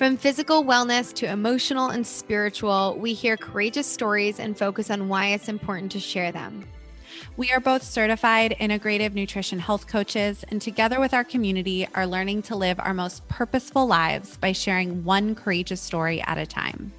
[0.00, 5.26] from physical wellness to emotional and spiritual, we hear courageous stories and focus on why
[5.26, 6.66] it's important to share them.
[7.36, 12.44] We are both certified integrative nutrition health coaches, and together with our community, are learning
[12.44, 16.94] to live our most purposeful lives by sharing one courageous story at a time.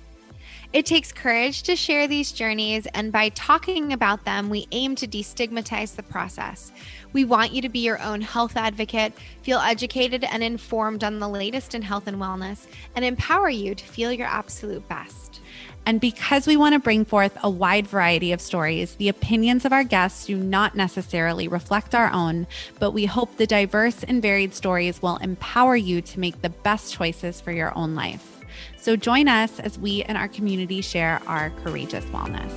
[0.74, 5.08] It takes courage to share these journeys, and by talking about them, we aim to
[5.08, 6.72] destigmatize the process.
[7.12, 9.12] We want you to be your own health advocate,
[9.42, 13.84] feel educated and informed on the latest in health and wellness, and empower you to
[13.84, 15.42] feel your absolute best.
[15.86, 19.74] And because we want to bring forth a wide variety of stories, the opinions of
[19.74, 22.48] our guests do not necessarily reflect our own,
[22.80, 26.94] but we hope the diverse and varied stories will empower you to make the best
[26.94, 28.41] choices for your own life.
[28.82, 32.52] So join us as we and our community share our courageous wellness.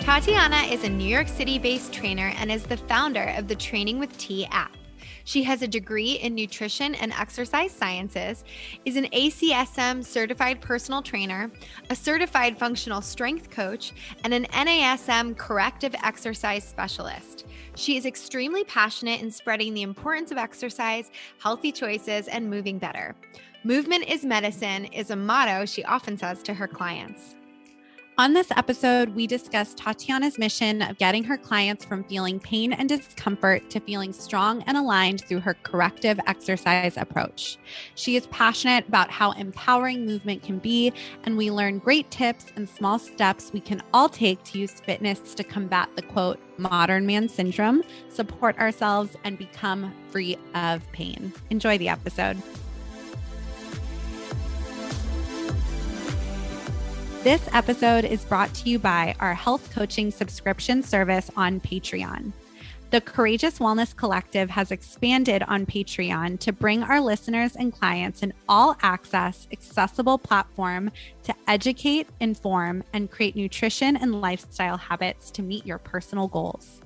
[0.00, 3.98] Tatiana is a New York City based trainer and is the founder of the Training
[3.98, 4.74] with T app.
[5.24, 8.44] She has a degree in nutrition and exercise sciences,
[8.86, 11.50] is an ACSM certified personal trainer,
[11.90, 17.46] a certified functional strength coach, and an NASM corrective exercise specialist.
[17.76, 23.16] She is extremely passionate in spreading the importance of exercise, healthy choices, and moving better.
[23.64, 27.34] Movement is medicine is a motto she often says to her clients.
[28.16, 32.88] On this episode, we discuss Tatiana's mission of getting her clients from feeling pain and
[32.88, 37.58] discomfort to feeling strong and aligned through her corrective exercise approach.
[37.96, 40.92] She is passionate about how empowering movement can be,
[41.24, 45.34] and we learn great tips and small steps we can all take to use fitness
[45.34, 51.32] to combat the quote, modern man syndrome, support ourselves, and become free of pain.
[51.50, 52.40] Enjoy the episode.
[57.24, 62.34] This episode is brought to you by our health coaching subscription service on Patreon.
[62.90, 68.34] The Courageous Wellness Collective has expanded on Patreon to bring our listeners and clients an
[68.46, 70.92] all access, accessible platform
[71.22, 76.82] to educate, inform, and create nutrition and lifestyle habits to meet your personal goals.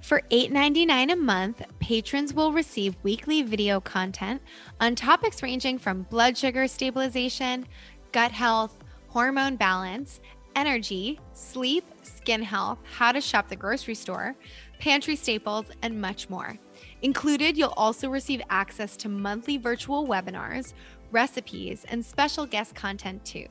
[0.00, 4.40] For $8.99 a month, patrons will receive weekly video content
[4.80, 7.66] on topics ranging from blood sugar stabilization,
[8.12, 8.74] gut health,
[9.16, 10.20] hormone balance,
[10.56, 14.36] energy, sleep, skin health, how to shop the grocery store,
[14.78, 16.54] pantry staples, and much more.
[17.00, 20.74] Included, you'll also receive access to monthly virtual webinars,
[21.12, 23.46] recipes, and special guest content too.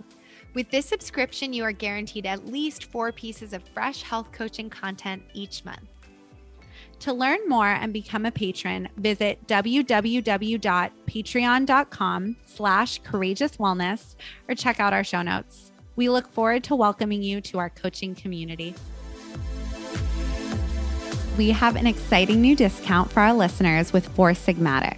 [0.53, 5.23] With this subscription, you are guaranteed at least four pieces of fresh health coaching content
[5.33, 5.89] each month.
[6.99, 14.15] To learn more and become a patron, visit www.patreon.com slash courageous wellness
[14.49, 15.71] or check out our show notes.
[15.95, 18.73] We look forward to welcoming you to our coaching community.
[21.37, 24.97] We have an exciting new discount for our listeners with Four Sigmatic.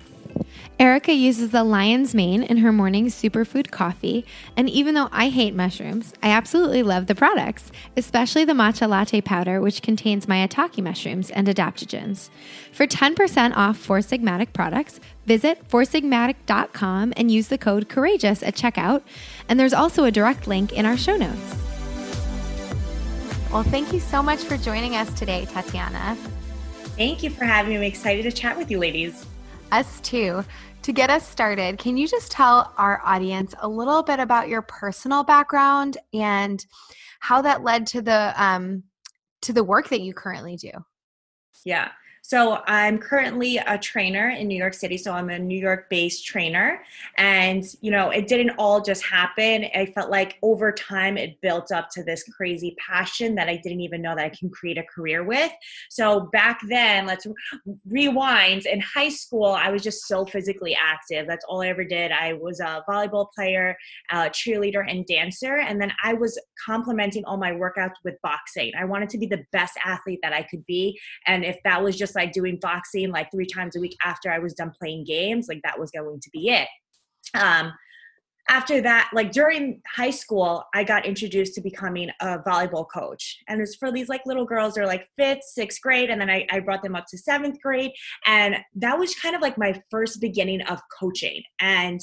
[0.81, 4.25] Erica uses the lion's mane in her morning superfood coffee,
[4.57, 9.21] and even though I hate mushrooms, I absolutely love the products, especially the matcha latte
[9.21, 12.31] powder, which contains maitake mushrooms and adaptogens.
[12.71, 19.03] For 10% off Four Sigmatic products, visit foursigmatic.com and use the code COURAGEOUS at checkout,
[19.47, 21.55] and there's also a direct link in our show notes.
[23.51, 26.17] Well, thank you so much for joining us today, Tatiana.
[26.97, 27.77] Thank you for having me.
[27.77, 29.27] I'm excited to chat with you, ladies.
[29.71, 30.43] Us too.
[30.83, 34.63] To get us started, can you just tell our audience a little bit about your
[34.63, 36.65] personal background and
[37.19, 38.83] how that led to the um,
[39.41, 40.71] to the work that you currently do?
[41.65, 41.91] Yeah.
[42.31, 44.97] So I'm currently a trainer in New York City.
[44.97, 46.81] So I'm a New York based trainer.
[47.17, 49.65] And, you know, it didn't all just happen.
[49.75, 53.81] I felt like over time it built up to this crazy passion that I didn't
[53.81, 55.51] even know that I can create a career with.
[55.89, 57.27] So back then, let's
[57.89, 58.65] rewind.
[58.65, 61.27] In high school, I was just so physically active.
[61.27, 62.11] That's all I ever did.
[62.11, 63.75] I was a volleyball player,
[64.09, 65.57] a cheerleader, and dancer.
[65.57, 68.71] And then I was complementing all my workouts with boxing.
[68.79, 70.97] I wanted to be the best athlete that I could be.
[71.25, 74.31] And if that was just just like doing boxing like three times a week after
[74.31, 75.47] I was done playing games.
[75.49, 76.67] Like that was going to be it.
[77.33, 77.73] Um,
[78.49, 83.37] after that, like during high school, I got introduced to becoming a volleyball coach.
[83.47, 86.09] And it's for these like little girls, they're like fifth, sixth grade.
[86.09, 87.91] And then I, I brought them up to seventh grade.
[88.25, 91.41] And that was kind of like my first beginning of coaching.
[91.59, 91.99] And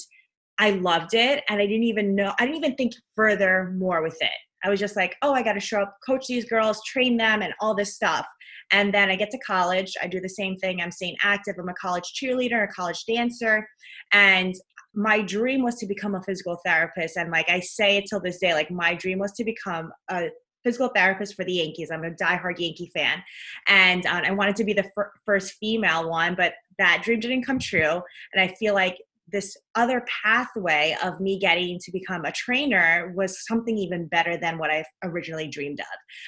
[0.58, 1.44] I loved it.
[1.48, 4.30] And I didn't even know, I didn't even think further more with it.
[4.64, 7.42] I was just like, oh, I got to show up, coach these girls, train them,
[7.42, 8.26] and all this stuff.
[8.72, 9.94] And then I get to college.
[10.02, 10.80] I do the same thing.
[10.80, 11.56] I'm staying active.
[11.58, 13.66] I'm a college cheerleader, a college dancer.
[14.12, 14.54] And
[14.94, 17.16] my dream was to become a physical therapist.
[17.16, 20.28] And like I say it till this day, like my dream was to become a
[20.64, 21.90] physical therapist for the Yankees.
[21.90, 23.22] I'm a diehard Yankee fan.
[23.68, 27.44] And um, I wanted to be the fir- first female one, but that dream didn't
[27.44, 28.02] come true.
[28.32, 28.98] And I feel like
[29.32, 34.58] this other pathway of me getting to become a trainer was something even better than
[34.58, 35.86] what I originally dreamed of.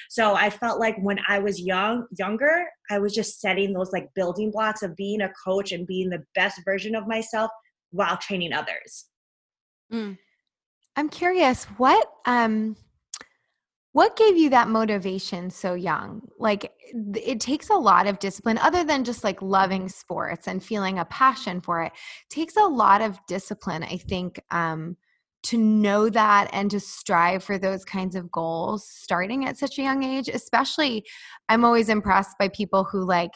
[0.09, 4.09] So I felt like when I was young, younger, I was just setting those like
[4.15, 7.51] building blocks of being a coach and being the best version of myself
[7.91, 9.05] while training others.
[9.91, 10.17] Mm.
[10.95, 12.75] I'm curious, what um
[13.93, 16.21] what gave you that motivation so young?
[16.39, 20.99] Like it takes a lot of discipline other than just like loving sports and feeling
[20.99, 21.91] a passion for it.
[21.91, 24.95] it takes a lot of discipline, I think, um,
[25.43, 29.81] to know that and to strive for those kinds of goals starting at such a
[29.81, 30.29] young age.
[30.29, 31.03] Especially,
[31.49, 33.33] I'm always impressed by people who like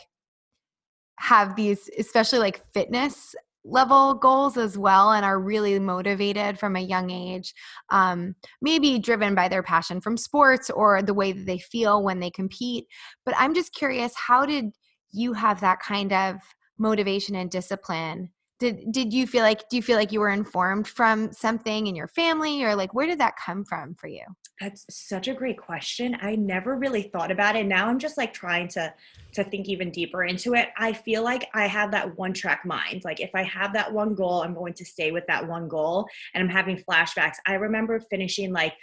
[1.19, 6.81] have these, especially like fitness level goals as well and are really motivated from a
[6.81, 7.53] young age
[7.89, 12.19] um, maybe driven by their passion from sports or the way that they feel when
[12.19, 12.85] they compete.
[13.25, 14.65] But i'm just curious how did
[15.11, 16.37] you have that kind of
[16.77, 18.29] motivation and discipline
[18.59, 21.95] did did you feel like do you feel like you were informed from something in
[21.95, 24.23] your family or like where did that come from for you?
[24.61, 26.15] That's such a great question.
[26.21, 27.65] I never really thought about it.
[27.65, 28.93] Now i'm just like trying to
[29.33, 30.69] to think even deeper into it.
[30.77, 33.03] I feel like i have that one track mind.
[33.03, 36.07] Like if i have that one goal i'm going to stay with that one goal
[36.33, 37.35] and i'm having flashbacks.
[37.45, 38.73] I remember finishing like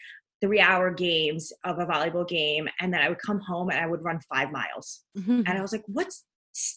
[0.43, 3.87] three hour games of a volleyball game and then i would come home and i
[3.87, 5.05] would run five miles.
[5.17, 5.43] Mm-hmm.
[5.47, 6.25] and i was like what's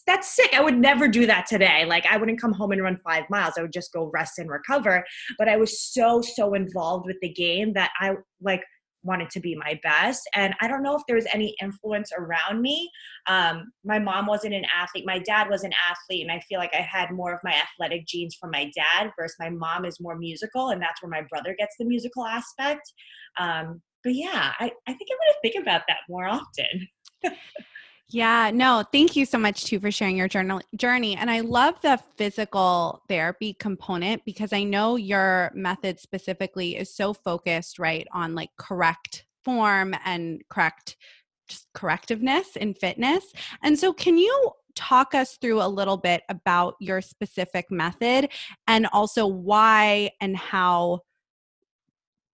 [0.06, 0.54] that's sick.
[0.54, 1.84] I would never do that today.
[1.84, 3.54] Like I wouldn't come home and run five miles.
[3.58, 5.04] I would just go rest and recover.
[5.38, 8.62] But I was so, so involved with the game that I like
[9.02, 10.28] wanted to be my best.
[10.34, 12.90] And I don't know if there was any influence around me.
[13.26, 15.04] Um, my mom wasn't an athlete.
[15.06, 16.22] My dad was an athlete.
[16.22, 19.36] And I feel like I had more of my athletic genes from my dad versus
[19.38, 20.70] my mom is more musical.
[20.70, 22.92] And that's where my brother gets the musical aspect.
[23.38, 26.88] Um, but yeah, I, I think I'm going to think about that more often.
[28.08, 31.16] Yeah, no, thank you so much too for sharing your journal journey.
[31.16, 37.12] And I love the physical therapy component because I know your method specifically is so
[37.12, 40.96] focused right on like correct form and correct
[41.48, 43.24] just correctiveness in fitness.
[43.62, 48.28] And so can you talk us through a little bit about your specific method
[48.68, 51.00] and also why and how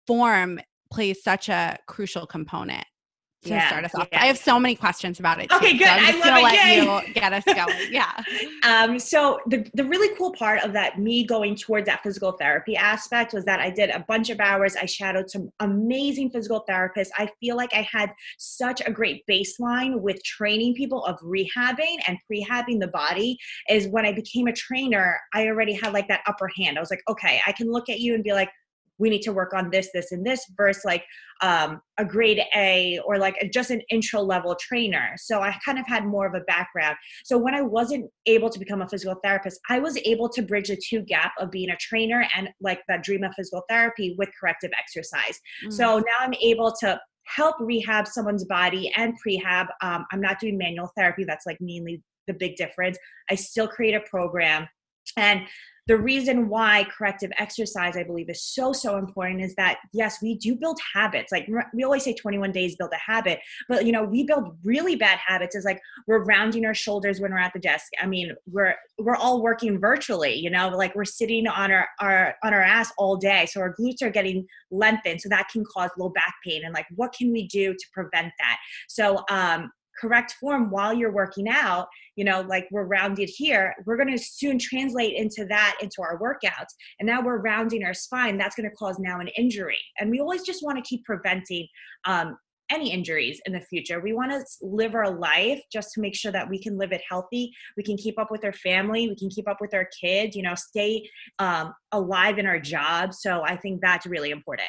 [0.07, 0.61] form
[0.93, 2.85] plays such a crucial component
[3.43, 4.09] to yeah, start us off.
[4.13, 4.23] Yeah.
[4.23, 5.51] I have so many questions about it.
[5.51, 5.87] Too, okay, good.
[5.87, 6.87] So I'm just I love gonna it.
[6.87, 7.77] let you get us going.
[7.93, 8.13] Yeah.
[8.63, 12.77] um, so the the really cool part of that me going towards that physical therapy
[12.77, 14.77] aspect was that I did a bunch of hours.
[14.77, 17.09] I shadowed some amazing physical therapists.
[17.19, 22.17] I feel like I had such a great baseline with training people of rehabbing and
[22.31, 23.37] prehabbing the body.
[23.69, 26.79] Is when I became a trainer, I already had like that upper hand.
[26.79, 28.51] I was like, okay, I can look at you and be like,
[29.03, 31.05] we need to work on this, this, and this, versus like
[31.43, 35.11] um, a grade A or like a, just an intro level trainer.
[35.17, 36.95] So I kind of had more of a background.
[37.25, 40.69] So when I wasn't able to become a physical therapist, I was able to bridge
[40.69, 44.29] the two gap of being a trainer and like that dream of physical therapy with
[44.39, 45.41] corrective exercise.
[45.67, 45.73] Mm.
[45.73, 49.67] So now I'm able to help rehab someone's body and prehab.
[49.83, 51.25] Um, I'm not doing manual therapy.
[51.25, 52.97] That's like mainly the big difference.
[53.31, 54.69] I still create a program
[55.17, 55.43] and
[55.89, 60.37] the reason why corrective exercise i believe is so so important is that yes we
[60.37, 61.33] do build habits.
[61.33, 64.97] Like we always say 21 days build a habit but you know we build really
[64.97, 65.55] bad habits.
[65.55, 67.87] Is like we're rounding our shoulders when we're at the desk.
[68.01, 72.37] I mean we're we're all working virtually you know like we're sitting on our, our
[72.45, 73.47] on our ass all day.
[73.47, 76.63] So our glutes are getting lengthened so that can cause low back pain.
[76.65, 78.59] And like what can we do to prevent that?
[78.89, 79.71] So um
[80.03, 84.19] correct form while you're working out, you know, like we're rounded here, we're going to
[84.19, 86.75] soon translate into that into our workouts.
[86.99, 88.37] And now we're rounding our spine.
[88.37, 89.79] That's going to cause now an injury.
[89.99, 91.69] And we always just want to keep preventing
[92.05, 92.37] um,
[92.71, 94.01] any injuries in the future.
[94.01, 97.03] We want to live our life just to make sure that we can live it
[97.09, 97.53] healthy.
[97.77, 99.09] We can keep up with our family.
[99.09, 103.15] We can keep up with our kids, you know, stay um, alive in our job.
[103.15, 104.69] So I think that's really important.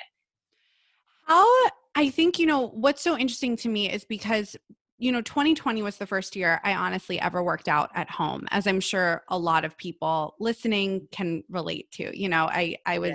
[1.26, 1.48] How
[1.96, 4.58] I think, you know, what's so interesting to me is because
[4.98, 8.68] you know 2020 was the first year i honestly ever worked out at home as
[8.68, 13.12] i'm sure a lot of people listening can relate to you know i i was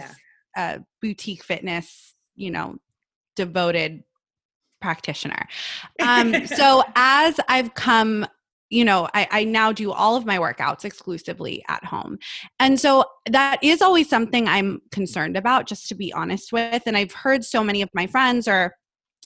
[0.57, 0.75] yeah.
[0.77, 2.77] a boutique fitness you know
[3.37, 4.03] devoted
[4.81, 5.47] practitioner.
[6.03, 8.27] Um, so as I've come
[8.71, 12.19] you know, I, I, now do all of my workouts exclusively at home.
[12.61, 16.83] And so that is always something I'm concerned about, just to be honest with.
[16.85, 18.75] And I've heard so many of my friends or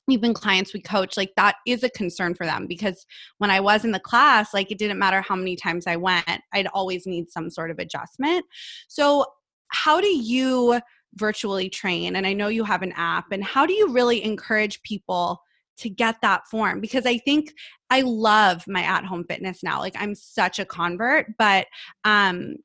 [0.08, 3.06] even clients we coach, like that is a concern for them because
[3.38, 6.26] when I was in the class, like it didn't matter how many times I went,
[6.52, 8.44] I'd always need some sort of adjustment.
[8.88, 9.26] So,
[9.68, 10.80] how do you
[11.14, 12.16] virtually train?
[12.16, 15.40] And I know you have an app, and how do you really encourage people?
[15.78, 17.52] to get that form because I think
[17.90, 19.80] I love my at home fitness now.
[19.80, 21.66] Like I'm such a convert, but
[22.04, 22.56] um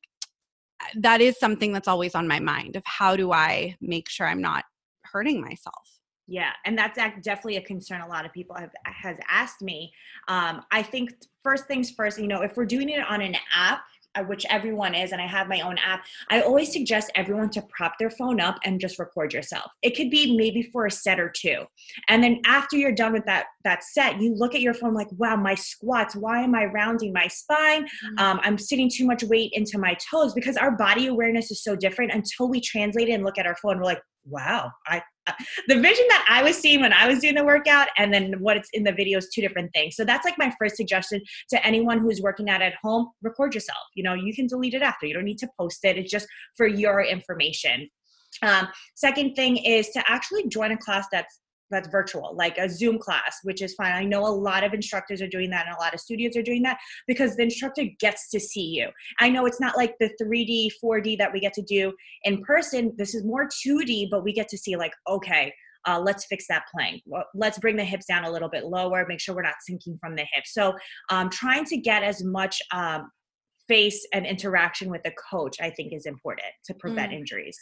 [0.96, 4.42] that is something that's always on my mind of how do I make sure I'm
[4.42, 4.66] not
[5.04, 5.87] hurting myself.
[6.28, 9.94] Yeah, and that's definitely a concern a lot of people have has asked me.
[10.28, 13.84] Um, I think first things first, you know, if we're doing it on an app,
[14.16, 17.62] uh, which everyone is, and I have my own app, I always suggest everyone to
[17.70, 19.72] prop their phone up and just record yourself.
[19.82, 21.64] It could be maybe for a set or two.
[22.10, 25.08] And then after you're done with that that set, you look at your phone like,
[25.14, 27.84] wow, my squats, why am I rounding my spine?
[27.84, 28.20] Mm-hmm.
[28.20, 31.76] Um, I'm sitting too much weight into my toes because our body awareness is so
[31.76, 33.78] different until we translate it and look at our phone.
[33.78, 35.02] We're like, wow, I
[35.68, 38.58] the vision that I was seeing when I was doing the workout and then what
[38.58, 39.96] it's in the video is two different things.
[39.96, 43.80] So that's like my first suggestion to anyone who's working out at home, record yourself.
[43.96, 45.06] You know, you can delete it after.
[45.06, 45.98] You don't need to post it.
[45.98, 47.90] It's just for your information.
[48.42, 53.00] Um, second thing is to actually join a class that's that's virtual, like a Zoom
[53.00, 53.94] class, which is fine.
[53.94, 56.44] I know a lot of instructors are doing that and a lot of studios are
[56.44, 58.90] doing that because the instructor gets to see you.
[59.20, 61.94] I know it's not like the 3D, 4D that we get to do
[62.24, 62.94] in person.
[62.98, 65.54] This is more 2D, but we get to see, like, okay,
[65.88, 67.02] uh, let's fix that plank.
[67.34, 70.16] Let's bring the hips down a little bit lower, make sure we're not sinking from
[70.16, 70.54] the hips.
[70.54, 70.76] So,
[71.10, 73.10] um, trying to get as much um,
[73.68, 77.18] face and interaction with the coach, I think, is important to prevent mm.
[77.20, 77.58] injuries.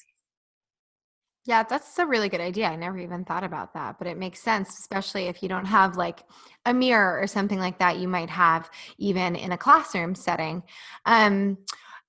[1.47, 2.65] Yeah, that's a really good idea.
[2.65, 5.95] I never even thought about that, but it makes sense, especially if you don't have
[5.95, 6.23] like
[6.65, 10.63] a mirror or something like that you might have even in a classroom setting.
[11.05, 11.57] Um,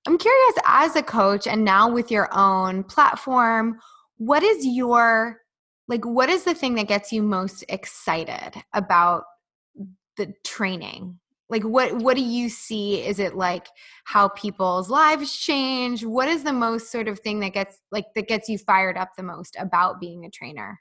[0.07, 3.77] I'm curious, as a coach and now with your own platform,
[4.17, 5.41] what is your
[5.87, 9.23] like what is the thing that gets you most excited about
[10.17, 13.05] the training like what what do you see?
[13.05, 13.67] Is it like
[14.03, 16.03] how people's lives change?
[16.03, 19.11] What is the most sort of thing that gets like that gets you fired up
[19.15, 20.79] the most about being a trainer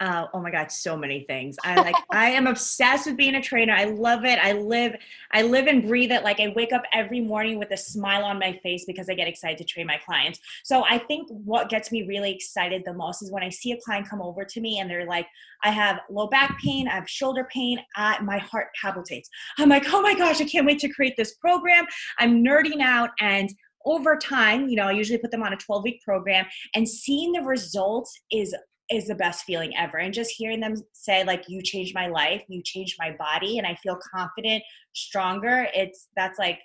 [0.00, 1.56] uh, oh my god so many things.
[1.62, 3.74] I like i am obsessed with being a trainer.
[3.74, 4.38] I love it.
[4.38, 4.96] I live
[5.32, 6.24] i live and breathe it.
[6.24, 9.28] Like i wake up every morning with a smile on my face because i get
[9.28, 10.40] excited to train my clients.
[10.64, 13.80] So i think what gets me really excited the most is when i see a
[13.84, 15.26] client come over to me and they're like
[15.62, 19.28] i have low back pain i have shoulder pain I, my heart palpitates.
[19.58, 21.86] I'm like oh my gosh i can't wait to create this program.
[22.18, 23.10] I'm nerding out.
[23.20, 23.50] And
[23.86, 27.32] over time, you know, I usually put them on a 12 week program and seeing
[27.32, 28.54] the results is
[28.90, 29.98] is the best feeling ever.
[29.98, 33.66] And just hearing them say like you changed my life you changed my body and
[33.66, 36.58] i feel confident stronger it's that's like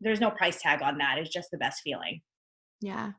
[0.00, 1.18] there's no price tag on that.
[1.18, 2.20] It's just the best feeling.
[2.80, 3.12] Yeah.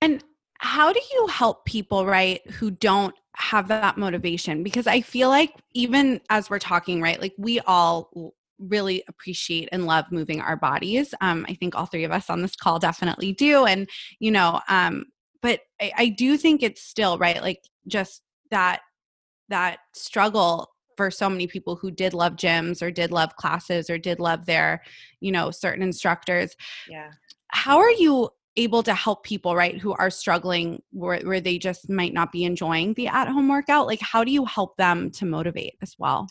[0.00, 0.24] And
[0.58, 4.62] how do you help people right who don't have that motivation?
[4.62, 9.86] Because i feel like even as we're talking right like we all really appreciate and
[9.86, 11.14] love moving our bodies.
[11.20, 13.66] Um, i think all three of us on this call definitely do.
[13.66, 13.88] And
[14.20, 15.06] you know um,
[15.42, 18.80] but I, I do think it's still right like just that
[19.48, 23.98] that struggle for so many people who did love gyms or did love classes or
[23.98, 24.82] did love their
[25.20, 26.54] you know certain instructors.
[26.88, 27.10] Yeah.
[27.48, 31.88] How are you able to help people right who are struggling where, where they just
[31.88, 33.86] might not be enjoying the at home workout?
[33.86, 36.28] Like how do you help them to motivate as well?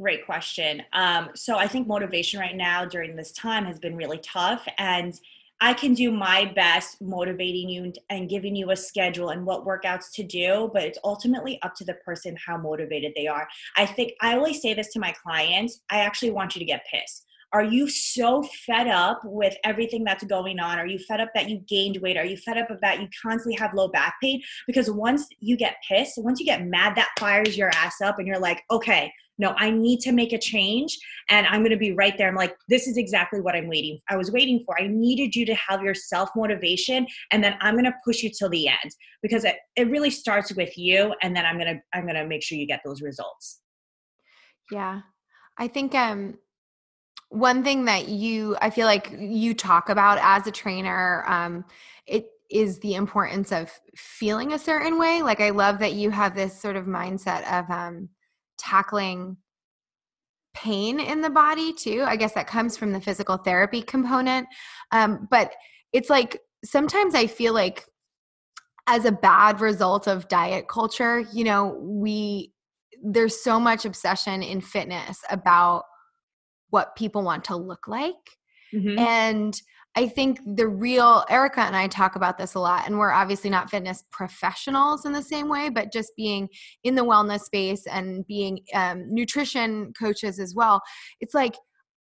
[0.00, 0.82] Great question.
[0.92, 5.14] Um, so i think motivation right now during this time has been really tough and
[5.60, 10.12] I can do my best motivating you and giving you a schedule and what workouts
[10.14, 13.46] to do, but it's ultimately up to the person how motivated they are.
[13.76, 16.84] I think I always say this to my clients I actually want you to get
[16.90, 20.76] pissed are you so fed up with everything that's going on?
[20.76, 22.16] Are you fed up that you gained weight?
[22.16, 24.42] Are you fed up that you constantly have low back pain?
[24.66, 28.26] Because once you get pissed, once you get mad, that fires your ass up and
[28.26, 30.96] you're like, okay, no, I need to make a change
[31.28, 32.28] and I'm going to be right there.
[32.28, 33.98] I'm like, this is exactly what I'm waiting.
[34.08, 34.80] I was waiting for.
[34.80, 38.30] I needed you to have your self motivation and then I'm going to push you
[38.30, 41.80] till the end because it, it really starts with you and then I'm going to
[41.92, 43.60] I'm going to make sure you get those results.
[44.70, 45.00] Yeah.
[45.58, 46.38] I think um
[47.28, 51.64] one thing that you I feel like you talk about as a trainer um
[52.06, 55.22] it is the importance of feeling a certain way.
[55.22, 58.08] Like I love that you have this sort of mindset of um
[58.58, 59.36] tackling
[60.54, 62.04] pain in the body too.
[62.06, 64.46] I guess that comes from the physical therapy component.
[64.92, 65.52] Um, but
[65.92, 67.84] it's like sometimes I feel like
[68.86, 72.52] as a bad result of diet culture, you know, we
[73.02, 75.84] there's so much obsession in fitness about
[76.70, 78.14] what people want to look like.
[78.74, 78.98] Mm-hmm.
[78.98, 79.60] And
[79.96, 83.48] I think the real Erica and I talk about this a lot, and we're obviously
[83.48, 86.48] not fitness professionals in the same way, but just being
[86.82, 90.82] in the wellness space and being um, nutrition coaches as well.
[91.20, 91.54] It's like,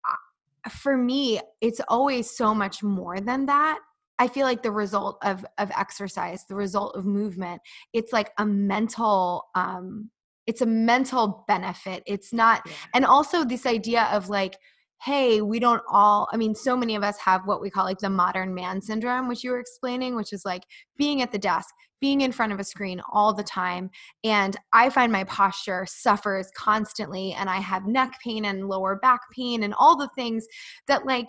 [0.09, 3.81] uh, for me, it's always so much more than that.
[4.21, 8.45] I feel like the result of of exercise, the result of movement, it's like a
[8.47, 10.11] mental um
[10.47, 12.03] it's a mental benefit.
[12.07, 12.73] It's not yeah.
[12.95, 14.59] and also this idea of like
[15.03, 17.99] hey, we don't all, I mean, so many of us have what we call like
[17.99, 20.65] the modern man syndrome, which you were explaining, which is like
[20.99, 23.91] being at the desk, being in front of a screen all the time.
[24.25, 29.21] And I find my posture suffers constantly, and I have neck pain and lower back
[29.35, 30.47] pain and all the things
[30.87, 31.29] that, like,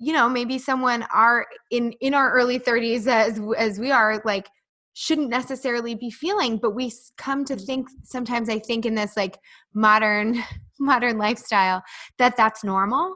[0.00, 4.48] you know maybe someone are in in our early 30s as as we are like
[4.94, 7.66] shouldn't necessarily be feeling but we come to mm.
[7.66, 9.38] think sometimes i think in this like
[9.74, 10.42] modern
[10.80, 11.82] modern lifestyle
[12.18, 13.14] that that's normal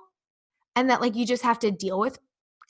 [0.76, 2.18] and that like you just have to deal with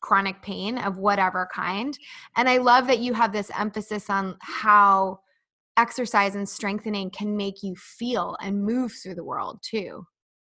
[0.00, 1.98] chronic pain of whatever kind.
[2.36, 5.18] And i love that you have this emphasis on how
[5.76, 10.04] exercise and strengthening can make you feel and move through the world too.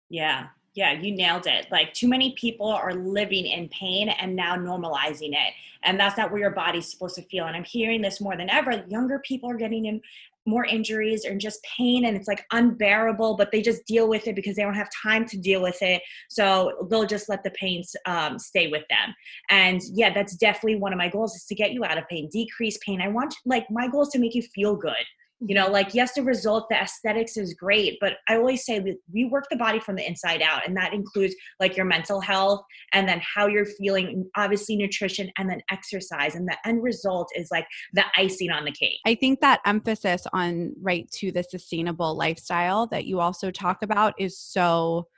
[0.09, 1.67] Yeah yeah, you nailed it.
[1.71, 5.53] Like too many people are living in pain and now normalizing it.
[5.85, 7.47] And that's not where your body's supposed to feel.
[7.47, 8.85] And I'm hearing this more than ever.
[8.89, 10.01] Younger people are getting in
[10.45, 14.35] more injuries and just pain and it's like unbearable, but they just deal with it
[14.35, 16.03] because they don't have time to deal with it.
[16.29, 19.15] So they'll just let the pain um, stay with them.
[19.51, 22.29] And yeah, that's definitely one of my goals is to get you out of pain,
[22.33, 23.01] decrease pain.
[23.01, 24.95] I want like my goal is to make you feel good
[25.47, 28.97] you know like yes the result the aesthetics is great but i always say we,
[29.13, 32.63] we work the body from the inside out and that includes like your mental health
[32.93, 37.49] and then how you're feeling obviously nutrition and then exercise and the end result is
[37.51, 38.99] like the icing on the cake.
[39.07, 44.15] I think that emphasis on right to the sustainable lifestyle that you also talk about
[44.19, 45.09] is so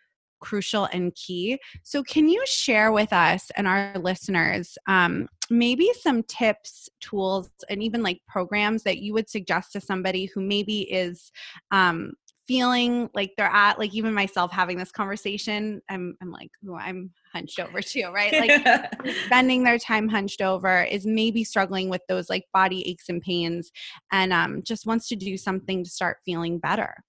[0.45, 1.59] crucial and key.
[1.83, 7.83] So, can you share with us and our listeners um, maybe some tips, tools, and
[7.83, 11.33] even like programs that you would suggest to somebody who maybe is
[11.71, 12.13] um,
[12.47, 17.11] feeling like they're at like even myself having this conversation i'm i'm like oh, i'm
[17.33, 18.33] hunched over too right?
[18.33, 18.87] Like
[19.25, 23.73] spending their time hunched over is maybe struggling with those like body aches and pains
[24.13, 27.03] and um just wants to do something to start feeling better.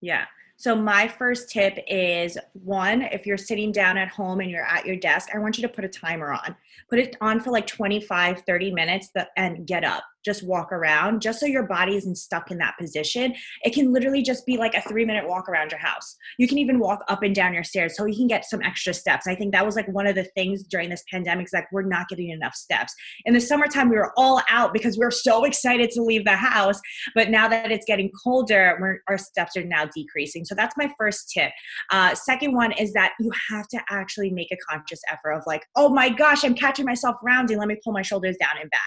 [0.00, 0.26] Yeah
[0.58, 4.86] so, my first tip is one, if you're sitting down at home and you're at
[4.86, 6.56] your desk, I want you to put a timer on.
[6.88, 11.38] Put it on for like 25, 30 minutes and get up just walk around just
[11.40, 13.34] so your body isn't stuck in that position.
[13.62, 16.16] It can literally just be like a three minute walk around your house.
[16.36, 18.92] You can even walk up and down your stairs so you can get some extra
[18.92, 19.26] steps.
[19.28, 21.82] I think that was like one of the things during this pandemic is like we're
[21.82, 22.92] not getting enough steps.
[23.24, 26.36] In the summertime, we were all out because we were so excited to leave the
[26.36, 26.80] house.
[27.14, 30.44] But now that it's getting colder, our steps are now decreasing.
[30.44, 31.52] So that's my first tip.
[31.92, 35.62] Uh, second one is that you have to actually make a conscious effort of like,
[35.76, 37.58] oh my gosh, I'm catching myself rounding.
[37.58, 38.80] Let me pull my shoulders down and back.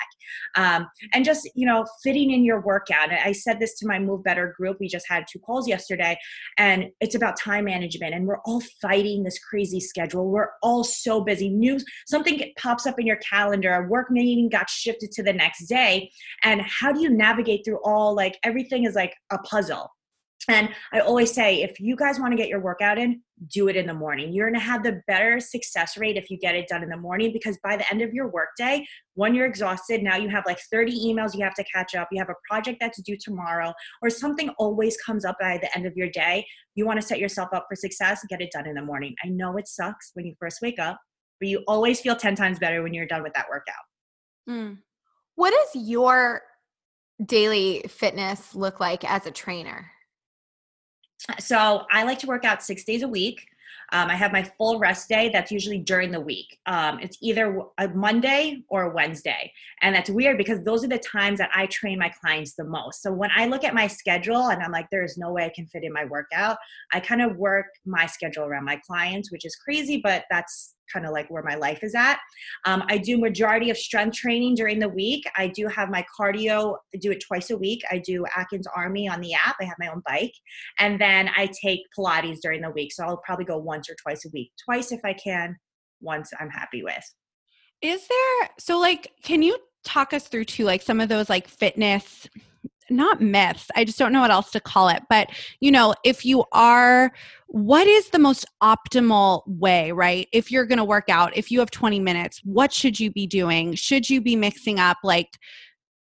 [0.56, 4.24] Um, and just you know fitting in your workout i said this to my move
[4.24, 4.78] better group.
[4.80, 6.18] We just had two calls yesterday
[6.58, 10.30] and it's about time management and we're all fighting this crazy schedule.
[10.30, 11.50] We're all so busy.
[11.50, 13.74] News something pops up in your calendar.
[13.74, 16.12] A work meeting got shifted to the next day
[16.44, 19.90] and how do you navigate through all like everything is like a puzzle
[20.50, 23.76] and I always say, if you guys want to get your workout in, do it
[23.76, 24.34] in the morning.
[24.34, 26.98] You're going to have the better success rate if you get it done in the
[26.98, 30.60] morning because by the end of your workday, when you're exhausted, now you have like
[30.72, 32.10] 30 emails you have to catch up.
[32.12, 35.86] You have a project that's due tomorrow, or something always comes up by the end
[35.86, 36.46] of your day.
[36.76, 39.16] You want to set yourself up for success, get it done in the morning.
[39.24, 41.00] I know it sucks when you first wake up,
[41.40, 43.76] but you always feel 10 times better when you're done with that workout.
[44.50, 44.80] Mm.
[45.36, 46.42] What does your
[47.26, 49.92] daily fitness look like as a trainer?
[51.40, 53.46] So I like to work out six days a week.
[53.92, 55.30] Um, I have my full rest day.
[55.30, 56.60] That's usually during the week.
[56.68, 59.52] Um, it's either a Monday or a Wednesday.
[59.82, 63.02] And that's weird because those are the times that I train my clients the most.
[63.02, 65.66] So when I look at my schedule and I'm like, there's no way I can
[65.66, 66.58] fit in my workout,
[66.94, 71.06] I kind of work my schedule around my clients, which is crazy, but that's kind
[71.06, 72.20] of like where my life is at.
[72.66, 75.24] Um, I do majority of strength training during the week.
[75.38, 77.82] I do have my cardio, I do it twice a week.
[77.92, 79.56] I do Atkins Army on the app.
[79.62, 80.34] I have my own bike.
[80.80, 82.94] And then I take Pilates during the week.
[82.94, 84.52] So I'll probably go once or twice a week.
[84.64, 85.56] Twice if I can,
[86.02, 87.04] once I'm happy with.
[87.82, 91.48] Is there so like can you talk us through to like some of those like
[91.48, 92.28] fitness
[92.90, 96.26] not myths i just don't know what else to call it but you know if
[96.26, 97.12] you are
[97.52, 100.28] what is the most optimal way right?
[100.32, 103.26] If you're going to work out if you have 20 minutes what should you be
[103.26, 103.74] doing?
[103.74, 105.30] Should you be mixing up like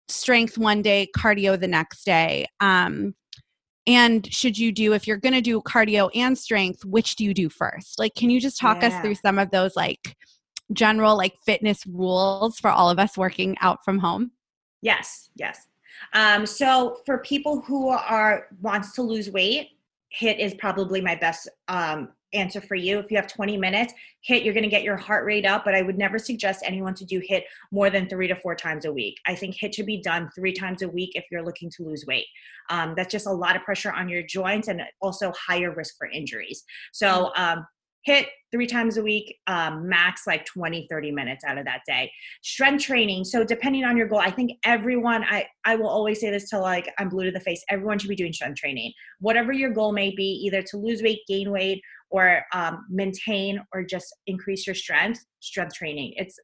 [0.09, 2.47] strength one day cardio the next day?
[2.61, 3.15] Um
[3.87, 7.33] and should you do if you're going to do cardio and strength which do you
[7.33, 7.97] do first?
[7.97, 8.89] Like can you just talk yeah.
[8.89, 10.17] us through some of those like
[10.73, 14.33] general like fitness rules for all of us working out from home?
[14.83, 15.69] Yes yes
[16.13, 19.71] um, so for people who are wants to lose weight,
[20.21, 22.99] HIIT is probably my best um, answer for you.
[22.99, 23.93] If you have 20 minutes,
[24.29, 26.95] HIIT, you're going to get your heart rate up, but I would never suggest anyone
[26.95, 29.19] to do HIIT more than three to four times a week.
[29.27, 32.05] I think HIIT should be done three times a week if you're looking to lose
[32.07, 32.27] weight.
[32.71, 36.09] Um, that's just a lot of pressure on your joints and also higher risk for
[36.09, 36.65] injuries.
[36.93, 37.67] So um,
[38.07, 42.11] HIIT three times a week, um, max like 20, 30 minutes out of that day.
[42.43, 43.25] Strength training.
[43.25, 46.61] So depending on your goal, I think everyone, I, I will always say this till
[46.61, 48.93] like I'm blue to the face, everyone should be doing strength training.
[49.21, 53.85] Whatever your goal may be, either to lose weight, gain weight, or um, maintain or
[53.85, 56.15] just increase your strength, strength training.
[56.17, 56.39] It's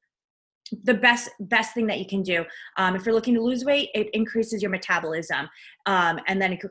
[0.84, 2.44] the best best thing that you can do.
[2.76, 5.48] Um, if you're looking to lose weight it increases your metabolism
[5.86, 6.62] um, and then it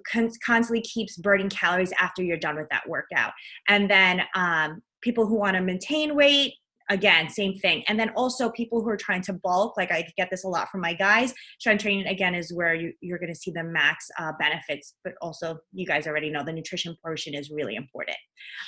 [0.43, 3.31] constantly keeps burning calories after you're done with that workout.
[3.67, 6.53] And then um, people who want to maintain weight
[6.89, 7.83] again same thing.
[7.87, 10.69] And then also people who are trying to bulk like i get this a lot
[10.69, 14.09] from my guys strength training again is where you, are going to see the max
[14.19, 18.17] uh, benefits but also you guys already know the nutrition portion is really important.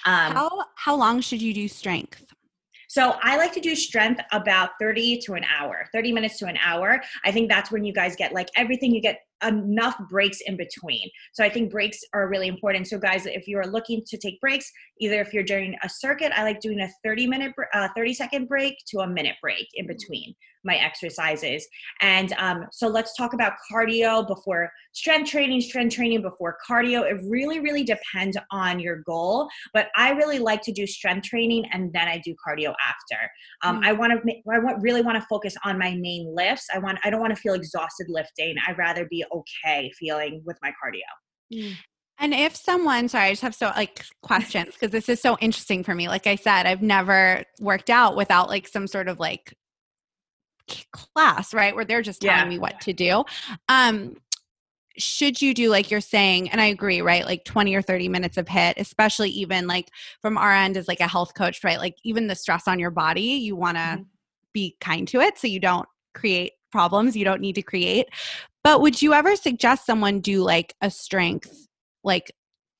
[0.05, 2.25] Um, how how long should you do strength
[2.93, 6.59] so I like to do strength about 30 to an hour, 30 minutes to an
[6.63, 7.01] hour.
[7.25, 11.09] I think that's when you guys get like everything you get enough breaks in between.
[11.33, 12.87] So I think breaks are really important.
[12.87, 16.33] So guys, if you are looking to take breaks, either if you're doing a circuit,
[16.35, 19.87] I like doing a 30 minute, uh, 30 second break to a minute break in
[19.87, 21.67] between my exercises.
[22.01, 27.09] And um, so let's talk about cardio before strength training, strength training before cardio.
[27.09, 29.47] It really, really depends on your goal.
[29.73, 33.29] But I really like to do strength training and then I do cardio after.
[33.63, 33.85] Um, mm-hmm.
[33.85, 36.67] I want to, I want, really want to focus on my main lifts.
[36.73, 38.55] I want, I don't want to feel exhausted lifting.
[38.67, 41.01] I'd rather be okay feeling with my cardio.
[41.53, 41.75] Mm.
[42.19, 45.83] And if someone, sorry, I just have so like questions because this is so interesting
[45.83, 46.07] for me.
[46.07, 49.53] Like I said, I've never worked out without like some sort of like
[50.91, 51.75] class, right?
[51.75, 52.49] Where they're just telling yeah.
[52.49, 53.23] me what to do.
[53.69, 54.15] Um,
[54.97, 58.37] should you do like you're saying and i agree right like 20 or 30 minutes
[58.37, 59.89] of HIIT especially even like
[60.21, 62.91] from our end as like a health coach right like even the stress on your
[62.91, 64.03] body you want to mm-hmm.
[64.53, 68.07] be kind to it so you don't create problems you don't need to create
[68.63, 71.67] but would you ever suggest someone do like a strength,
[72.03, 72.31] like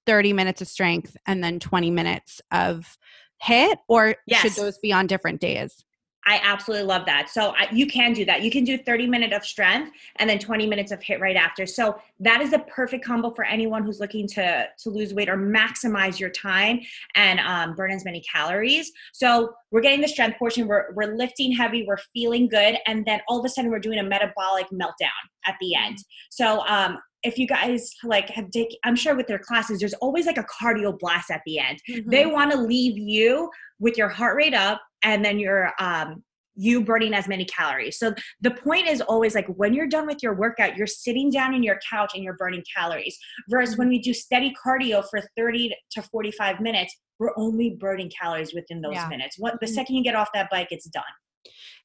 [0.06, 2.98] 30 minutes of strength and then 20 minutes of
[3.44, 4.42] HIIT or yes.
[4.42, 5.84] should those be on different days?
[6.26, 7.30] I absolutely love that.
[7.30, 8.42] So I, you can do that.
[8.42, 11.66] You can do 30 minutes of strength and then 20 minutes of HIIT right after.
[11.66, 15.38] So that is the perfect combo for anyone who's looking to to lose weight or
[15.38, 16.80] maximize your time
[17.16, 18.92] and um, burn as many calories.
[19.12, 20.68] So we're getting the strength portion.
[20.68, 21.86] We're we're lifting heavy.
[21.88, 25.10] We're feeling good, and then all of a sudden we're doing a metabolic meltdown
[25.46, 25.98] at the end.
[26.30, 30.26] So um, if you guys like have taken i'm sure with their classes there's always
[30.26, 32.10] like a cardio blast at the end mm-hmm.
[32.10, 36.24] they want to leave you with your heart rate up and then you're um
[36.56, 37.98] you burning as many calories.
[37.98, 41.54] So the point is always like when you're done with your workout, you're sitting down
[41.54, 43.18] in your couch and you're burning calories.
[43.50, 48.54] Versus when we do steady cardio for 30 to 45 minutes, we're only burning calories
[48.54, 49.08] within those yeah.
[49.08, 49.38] minutes.
[49.40, 49.76] What the mm-hmm.
[49.76, 51.04] second you get off that bike, it's done.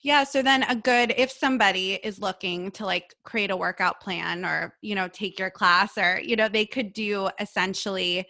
[0.02, 4.44] Yeah, so then a good if somebody is looking to like create a workout plan
[4.44, 8.24] or, you know, take your class or, you know, they could do essentially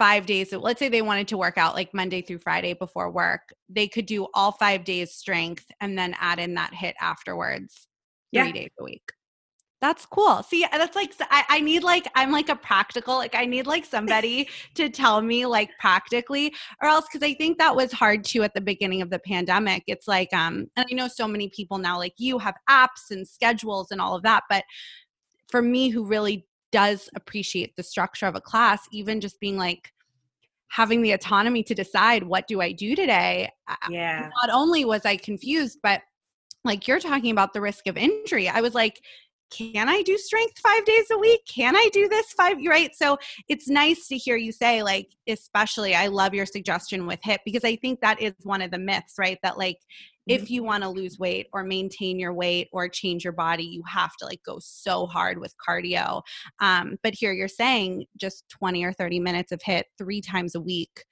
[0.00, 3.52] five days let's say they wanted to work out like monday through friday before work
[3.68, 7.86] they could do all five days strength and then add in that HIIT afterwards
[8.32, 8.52] three yeah.
[8.52, 9.12] days a week.
[9.80, 10.42] That's cool.
[10.42, 13.86] See that's like I, I need like i'm like a practical like i need like
[13.86, 18.42] somebody to tell me like practically or else because i think that was hard too
[18.42, 19.82] at the beginning of the pandemic.
[19.86, 23.26] It's like um and i know so many people now like you have apps and
[23.26, 24.64] schedules and all of that but
[25.48, 29.92] for me who really does appreciate the structure of a class, even just being like,
[30.72, 33.50] having the autonomy to decide what do I do today.
[33.88, 34.30] Yeah.
[34.40, 36.02] Not only was I confused, but
[36.64, 39.00] like you're talking about the risk of injury, I was like,
[39.50, 41.40] can I do strength five days a week?
[41.48, 42.56] Can I do this five?
[42.64, 42.94] Right.
[42.94, 47.38] So it's nice to hear you say, like, especially, I love your suggestion with HIIT
[47.44, 49.40] because I think that is one of the myths, right?
[49.42, 49.78] That, like,
[50.30, 50.54] if mm-hmm.
[50.54, 54.16] you want to lose weight or maintain your weight or change your body, you have
[54.18, 56.22] to like go so hard with cardio.
[56.60, 60.60] Um, but here you're saying just 20 or 30 minutes of HIIT three times a
[60.60, 61.04] week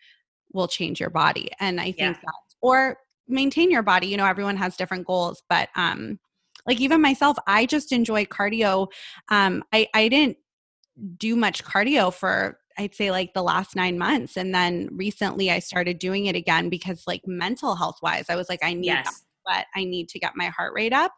[0.53, 1.51] will change your body.
[1.59, 2.13] And I think yeah.
[2.13, 4.07] that, or maintain your body.
[4.07, 6.21] You know, everyone has different goals, but um,
[6.67, 8.87] like even myself, I just enjoy cardio.
[9.31, 10.37] Um, I, I didn't
[11.17, 14.37] do much cardio for I'd say like the last nine months.
[14.37, 18.49] And then recently I started doing it again because like mental health wise, I was
[18.49, 19.25] like, I need yes.
[19.45, 21.13] but I need to get my heart rate up.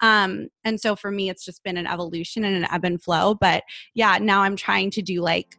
[0.00, 3.34] Um, and so for me, it's just been an evolution and an ebb and flow.
[3.34, 3.62] But
[3.94, 5.58] yeah, now I'm trying to do like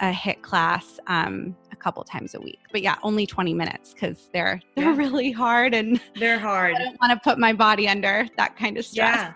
[0.00, 2.58] a HIIT class um, a couple times a week.
[2.72, 4.96] But yeah, only 20 minutes because they're they're yeah.
[4.96, 6.74] really hard and they're hard.
[6.74, 9.16] I don't want to put my body under that kind of stress.
[9.16, 9.32] Yeah.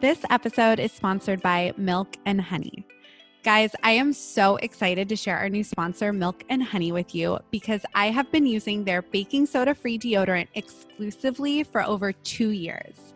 [0.00, 2.86] This episode is sponsored by Milk and Honey.
[3.42, 7.40] Guys, I am so excited to share our new sponsor, Milk and Honey, with you
[7.50, 13.12] because I have been using their baking soda free deodorant exclusively for over two years.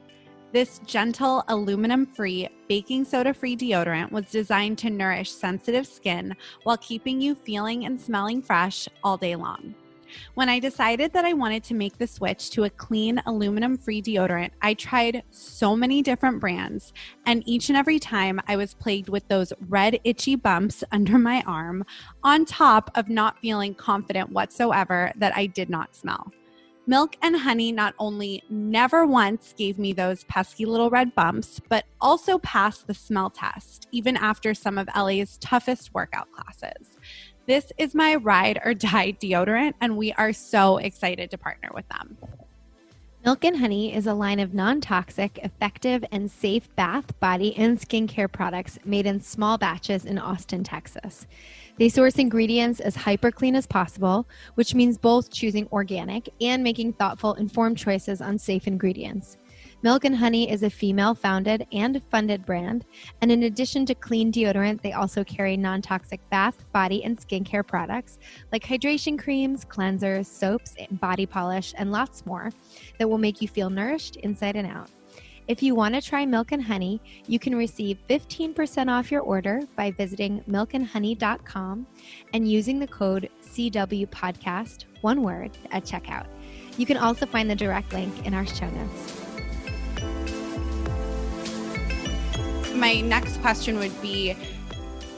[0.53, 6.79] This gentle, aluminum free, baking soda free deodorant was designed to nourish sensitive skin while
[6.79, 9.77] keeping you feeling and smelling fresh all day long.
[10.35, 14.03] When I decided that I wanted to make the switch to a clean aluminum free
[14.03, 16.93] deodorant, I tried so many different brands,
[17.27, 21.43] and each and every time I was plagued with those red, itchy bumps under my
[21.47, 21.85] arm,
[22.23, 26.33] on top of not feeling confident whatsoever that I did not smell.
[26.85, 31.85] Milk and honey not only never once gave me those pesky little red bumps, but
[32.01, 36.99] also passed the smell test, even after some of LA's toughest workout classes.
[37.47, 41.89] This is my ride or die deodorant, and we are so excited to partner with
[41.89, 42.17] them.
[43.25, 47.81] Milk and Honey is a line of non toxic, effective, and safe bath, body, and
[47.81, 51.27] skincare products made in small batches in Austin, Texas.
[51.79, 56.93] They source ingredients as hyper clean as possible, which means both choosing organic and making
[56.95, 59.37] thoughtful, informed choices on safe ingredients.
[59.85, 62.85] Milk and Honey is a female founded and funded brand.
[63.21, 67.67] And in addition to clean deodorant, they also carry non toxic bath, body, and skincare
[67.67, 68.21] products
[68.53, 72.53] like hydration creams, cleansers, soaps, body polish, and lots more
[72.99, 74.89] that will make you feel nourished inside and out.
[75.49, 79.63] If you want to try Milk and Honey, you can receive 15% off your order
[79.75, 81.87] by visiting milkandhoney.com
[82.33, 86.27] and using the code CW Podcast, one word, at checkout.
[86.77, 89.22] You can also find the direct link in our show notes.
[92.75, 94.37] My next question would be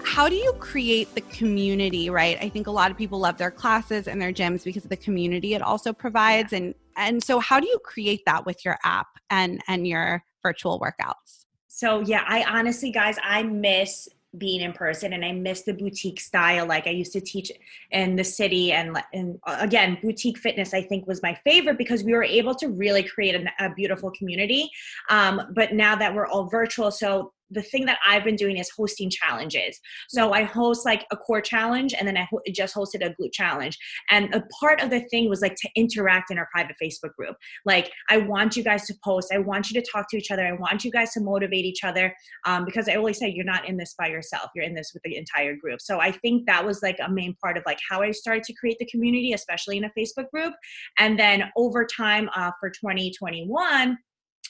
[0.04, 3.50] how do you create the community right i think a lot of people love their
[3.50, 6.58] classes and their gyms because of the community it also provides yeah.
[6.58, 10.80] and and so how do you create that with your app and and your virtual
[10.80, 15.74] workouts so yeah i honestly guys i miss being in person and I miss the
[15.74, 16.66] boutique style.
[16.66, 17.52] Like I used to teach
[17.90, 22.04] in the city and, and uh, again, boutique fitness I think was my favorite because
[22.04, 24.70] we were able to really create a, a beautiful community.
[25.08, 28.70] Um, but now that we're all virtual, so the thing that I've been doing is
[28.70, 29.80] hosting challenges.
[30.08, 33.32] So I host like a core challenge and then I ho- just hosted a glute
[33.32, 33.78] challenge.
[34.10, 37.36] And a part of the thing was like to interact in our private Facebook group.
[37.64, 40.46] Like, I want you guys to post, I want you to talk to each other,
[40.46, 42.14] I want you guys to motivate each other
[42.44, 45.02] um, because I always say you're not in this by yourself, you're in this with
[45.04, 45.80] the entire group.
[45.80, 48.52] So I think that was like a main part of like how I started to
[48.54, 50.54] create the community, especially in a Facebook group.
[50.98, 53.98] And then over time uh, for 2021,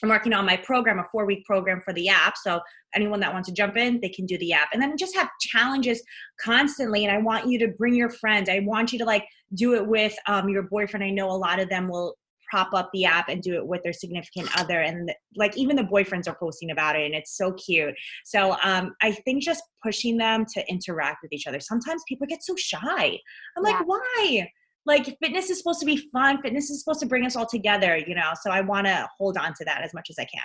[0.03, 2.35] I'm working on my program, a four week program for the app.
[2.37, 2.59] So
[2.93, 4.69] anyone that wants to jump in, they can do the app.
[4.73, 6.03] And then just have challenges
[6.41, 7.05] constantly.
[7.05, 8.49] And I want you to bring your friends.
[8.49, 11.03] I want you to like do it with um, your boyfriend.
[11.03, 12.15] I know a lot of them will
[12.49, 15.83] prop up the app and do it with their significant other and like even the
[15.83, 20.15] boyfriends are posting about it and it's so cute so um, i think just pushing
[20.15, 23.19] them to interact with each other sometimes people get so shy
[23.57, 23.71] i'm yeah.
[23.71, 24.47] like why
[24.85, 26.41] like fitness is supposed to be fun.
[26.41, 28.31] Fitness is supposed to bring us all together you know?
[28.41, 30.43] So i want to hold on to that as much as i can.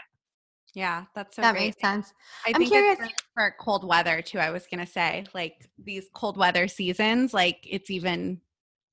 [0.74, 1.66] Yeah that's so that great.
[1.66, 2.12] makes sense.
[2.46, 2.98] I am curious
[3.34, 7.90] for cold weather too i was gonna say like these cold weather seasons like it's
[7.90, 8.40] even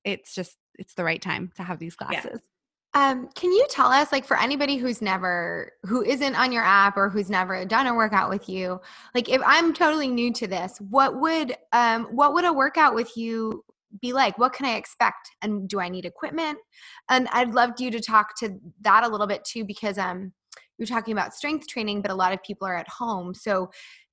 [0.03, 2.39] it's just it's the right time to have these classes yeah.
[2.93, 6.97] Um, can you tell us, like, for anybody who's never, who isn't on your app
[6.97, 8.81] or who's never done a workout with you,
[9.13, 13.15] like, if I'm totally new to this, what would, um, what would a workout with
[13.15, 13.63] you
[14.01, 15.29] be like what can i expect?
[15.41, 16.57] And do i need equipment?
[17.09, 20.33] And i'd love you to talk to that a little bit too because um
[20.77, 23.33] you're talking about strength training but a lot of people are at home.
[23.33, 23.69] So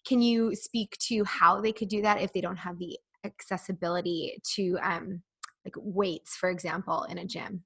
[0.07, 4.41] can you speak to how they could do that if they don't have the accessibility
[4.55, 5.23] to um,
[5.65, 7.65] like weights, for example, in a gym?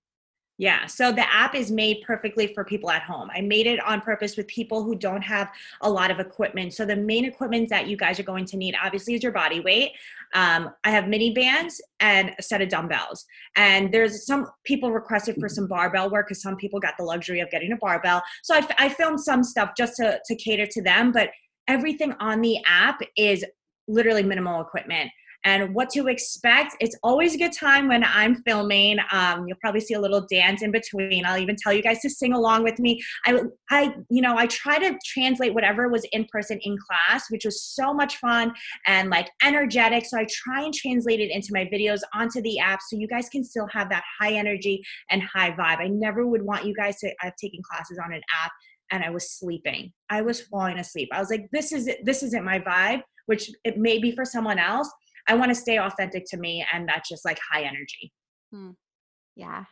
[0.61, 3.31] Yeah, so the app is made perfectly for people at home.
[3.33, 6.75] I made it on purpose with people who don't have a lot of equipment.
[6.75, 9.61] So the main equipment that you guys are going to need, obviously, is your body
[9.61, 9.92] weight.
[10.35, 13.25] Um, I have mini bands and a set of dumbbells.
[13.55, 17.38] And there's some people requested for some barbell work because some people got the luxury
[17.38, 18.21] of getting a barbell.
[18.42, 21.31] So I, I filmed some stuff just to, to cater to them, but
[21.68, 23.44] everything on the app is
[23.87, 25.11] literally minimal equipment
[25.44, 26.77] and what to expect.
[26.81, 28.98] It's always a good time when I'm filming.
[29.12, 31.24] Um, you'll probably see a little dance in between.
[31.24, 33.01] I'll even tell you guys to sing along with me.
[33.24, 37.44] I, I, you know, I try to translate whatever was in person in class, which
[37.44, 38.53] was so much fun
[38.87, 40.07] and like energetic.
[40.07, 43.29] So I try and translate it into my videos onto the app so you guys
[43.29, 45.79] can still have that high energy and high vibe.
[45.79, 47.12] I never would want you guys to.
[47.22, 48.53] I've taken classes on an app
[48.90, 49.92] and I was sleeping.
[50.11, 51.09] I was falling asleep.
[51.12, 54.59] I was like, this is this isn't my vibe, which it may be for someone
[54.59, 54.90] else.
[55.29, 58.12] I want to stay authentic to me and that's just like high energy.
[58.53, 58.71] Hmm.
[59.37, 59.64] Yeah.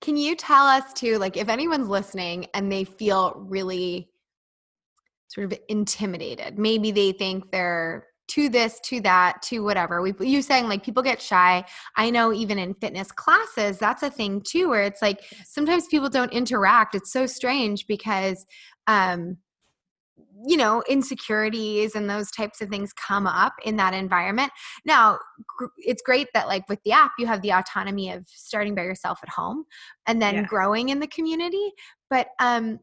[0.00, 4.10] Can you tell us too, like if anyone's listening and they feel really
[5.28, 10.00] sort of intimidated, maybe they think they're to this, to that, to whatever.
[10.02, 11.64] We you saying like people get shy.
[11.96, 16.08] I know even in fitness classes, that's a thing too, where it's like sometimes people
[16.08, 16.94] don't interact.
[16.94, 18.46] It's so strange because
[18.86, 19.36] um
[20.46, 24.50] you know insecurities and those types of things come up in that environment
[24.84, 25.18] now
[25.78, 29.18] it's great that like with the app you have the autonomy of starting by yourself
[29.22, 29.64] at home
[30.06, 30.42] and then yeah.
[30.46, 31.72] growing in the community
[32.08, 32.78] but um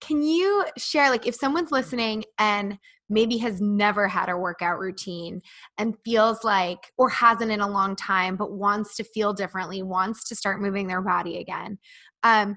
[0.00, 2.78] can you share like if someone's listening and
[3.10, 5.40] maybe has never had a workout routine
[5.78, 10.24] and feels like or hasn't in a long time but wants to feel differently wants
[10.24, 11.78] to start moving their body again
[12.22, 12.56] um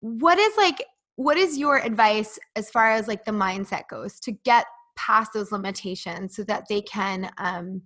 [0.00, 0.82] what is like
[1.20, 4.64] what is your advice as far as like the mindset goes to get
[4.96, 7.82] past those limitations so that they can um,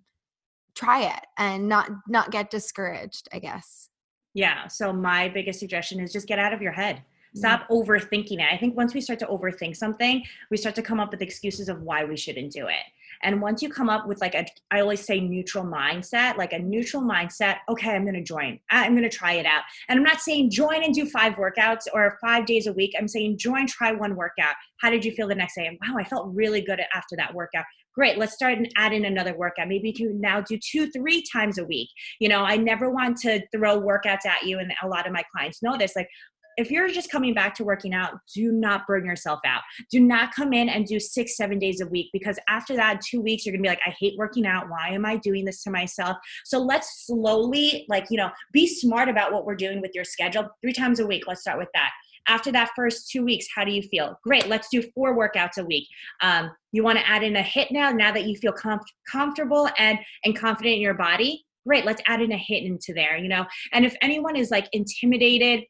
[0.76, 3.90] try it and not not get discouraged i guess?
[4.34, 7.02] Yeah so my biggest suggestion is just get out of your head.
[7.34, 7.74] Stop mm-hmm.
[7.74, 8.52] overthinking it.
[8.52, 11.68] I think once we start to overthink something we start to come up with excuses
[11.68, 12.84] of why we shouldn't do it
[13.24, 16.58] and once you come up with like a, I always say neutral mindset, like a
[16.58, 18.60] neutral mindset, okay, I'm going to join.
[18.70, 19.62] I'm going to try it out.
[19.88, 22.94] And I'm not saying join and do five workouts or five days a week.
[22.98, 24.54] I'm saying join, try one workout.
[24.80, 25.66] How did you feel the next day?
[25.66, 27.64] And wow, I felt really good after that workout.
[27.94, 29.68] Great, let's start and add in another workout.
[29.68, 31.88] Maybe you can now do two, three times a week.
[32.18, 35.22] You know, I never want to throw workouts at you, and a lot of my
[35.32, 35.94] clients know this.
[35.94, 36.08] Like,
[36.56, 39.62] if you're just coming back to working out, do not burn yourself out.
[39.90, 43.20] Do not come in and do six, seven days a week because after that, two
[43.20, 44.68] weeks, you're gonna be like, I hate working out.
[44.68, 46.16] Why am I doing this to myself?
[46.44, 50.48] So let's slowly, like, you know, be smart about what we're doing with your schedule.
[50.62, 51.90] Three times a week, let's start with that.
[52.26, 54.18] After that first two weeks, how do you feel?
[54.24, 55.86] Great, let's do four workouts a week.
[56.22, 59.98] Um, you wanna add in a HIIT now, now that you feel com- comfortable and,
[60.24, 61.44] and confident in your body?
[61.66, 63.46] Great, let's add in a HIIT into there, you know?
[63.72, 65.64] And if anyone is like intimidated,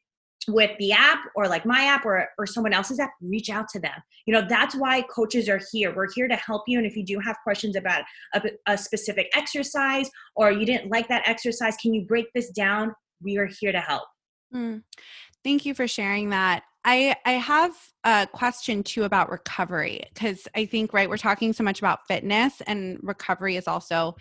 [0.47, 3.79] with the app or like my app or, or someone else's app reach out to
[3.79, 3.95] them.
[4.25, 5.93] You know that's why coaches are here.
[5.95, 8.03] We're here to help you and if you do have questions about
[8.33, 12.93] a, a specific exercise or you didn't like that exercise can you break this down?
[13.21, 14.03] We are here to help.
[14.53, 14.83] Mm.
[15.43, 16.63] thank you for sharing that.
[16.85, 21.63] I, I have a question too about recovery because I think, right, we're talking so
[21.63, 24.15] much about fitness and recovery is also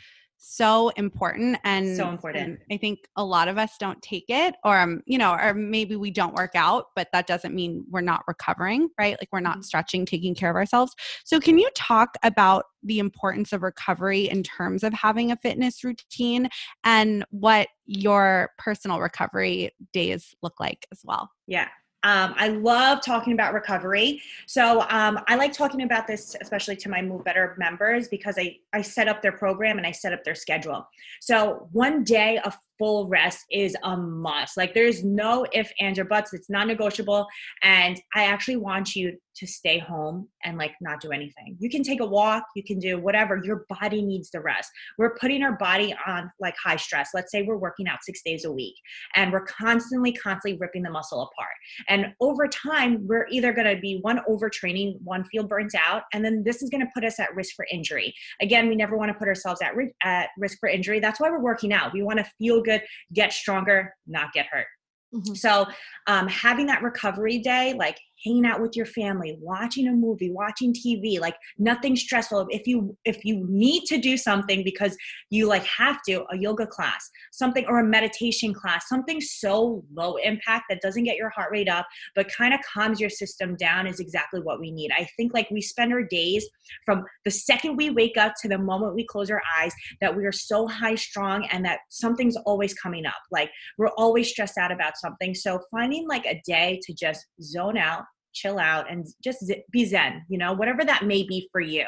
[0.47, 2.45] so important and so important.
[2.45, 5.55] And I think a lot of us don't take it or um, you know, or
[5.55, 9.17] maybe we don't work out, but that doesn't mean we're not recovering, right?
[9.21, 9.63] Like we're not mm-hmm.
[9.63, 10.95] stretching, taking care of ourselves.
[11.25, 15.83] So can you talk about the importance of recovery in terms of having a fitness
[15.83, 16.49] routine
[16.85, 21.31] and what your personal recovery days look like as well?
[21.47, 21.69] Yeah.
[22.05, 24.23] Um, I love talking about recovery.
[24.47, 28.59] So um, I like talking about this, especially to my Move Better members, because I,
[28.73, 30.87] I set up their program and I set up their schedule.
[31.21, 34.57] So one day of full rest is a must.
[34.57, 36.33] Like there's no if, ands, or buts.
[36.33, 37.27] It's non negotiable.
[37.63, 41.57] And I actually want you to stay home and like not do anything.
[41.59, 43.41] You can take a walk, you can do whatever.
[43.43, 44.71] Your body needs the rest.
[44.97, 47.11] We're putting our body on like high stress.
[47.15, 48.75] Let's say we're working out six days a week
[49.17, 51.55] and we're constantly, constantly ripping the muscle apart.
[51.89, 56.25] And over time, we're either going to be one overtraining, one feel burnt out, and
[56.25, 58.15] then this is going to put us at risk for injury.
[58.41, 61.01] Again, we never want to put ourselves at, at risk for injury.
[61.01, 61.93] That's why we're working out.
[61.93, 64.67] We want to feel good, get stronger, not get hurt.
[65.15, 65.35] Mm-hmm.
[65.35, 65.67] So,
[66.07, 70.73] um, having that recovery day, like hanging out with your family, watching a movie, watching
[70.73, 72.47] TV, like nothing stressful.
[72.51, 74.97] If you if you need to do something because
[75.31, 80.17] you like have to, a yoga class, something or a meditation class, something so low
[80.17, 83.87] impact that doesn't get your heart rate up but kind of calms your system down
[83.87, 84.91] is exactly what we need.
[84.97, 86.47] I think like we spend our days
[86.85, 90.25] from the second we wake up to the moment we close our eyes that we
[90.25, 93.15] are so high strong and that something's always coming up.
[93.31, 95.35] Like we're always stressed out about something.
[95.35, 98.05] So finding like a day to just zone out,
[98.35, 101.85] chill out and just be zen you know whatever that may be for you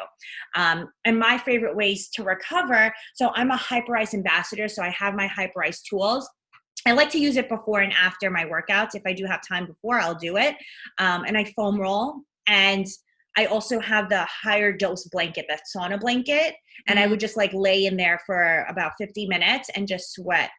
[0.54, 5.14] um, and my favorite ways to recover so i'm a hyperice ambassador so i have
[5.14, 6.28] my hyperice tools
[6.86, 8.94] I like to use it before and after my workouts.
[8.94, 10.54] If I do have time before, I'll do it.
[10.98, 12.20] Um, and I foam roll.
[12.46, 12.86] And
[13.36, 16.54] I also have the HigherDOSE blanket, that sauna blanket.
[16.86, 17.04] And mm-hmm.
[17.04, 20.50] I would just like lay in there for about 50 minutes and just sweat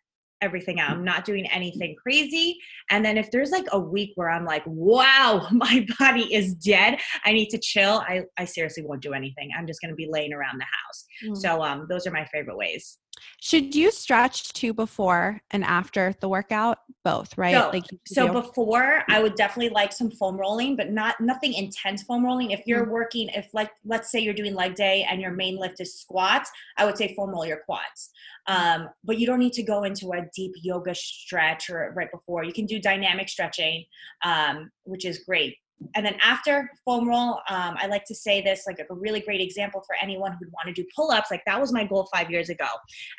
[0.41, 0.91] everything out.
[0.91, 2.57] I'm not doing anything crazy.
[2.89, 6.99] And then if there's like a week where I'm like, wow, my body is dead,
[7.25, 9.49] I need to chill, I, I seriously won't do anything.
[9.57, 11.05] I'm just going to be laying around the house.
[11.25, 11.37] Mm.
[11.41, 12.97] So um, those are my favorite ways.
[13.41, 16.79] Should you stretch too before and after the workout?
[17.07, 17.55] Both, right?
[17.55, 22.03] So, like so before, I would definitely like some foam rolling, but not nothing intense
[22.03, 22.51] foam rolling.
[22.51, 22.91] If you're mm-hmm.
[22.91, 26.51] working, if like let's say you're doing leg day and your main lift is squats,
[26.77, 28.09] I would say foam roll your quads.
[28.47, 32.43] Um, but you don't need to go into a deep yoga stretch or right before.
[32.43, 33.85] You can do dynamic stretching,
[34.23, 35.55] um, which is great
[35.95, 39.41] and then after foam roll, um, I like to say this like a really great
[39.41, 41.29] example for anyone who'd want to do pull ups.
[41.29, 42.67] Like that was my goal five years ago.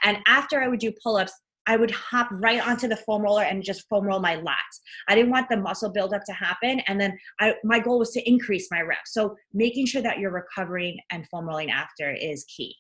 [0.03, 1.33] And after I would do pull ups,
[1.69, 4.81] I would hop right onto the foam roller and just foam roll my lats.
[5.07, 6.81] I didn't want the muscle buildup to happen.
[6.89, 9.13] And then I, my goal was to increase my reps.
[9.13, 12.75] So making sure that you're recovering and foam rolling after is key.